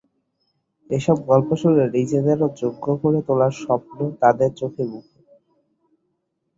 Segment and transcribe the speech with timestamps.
[0.89, 5.19] এসব গল্প শুনে নিজেদেরও যোগ্য করে তোলার স্বপ্ন তাদের চোখে মুখে।